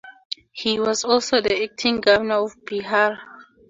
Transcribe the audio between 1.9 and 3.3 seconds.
Governor of Bihar.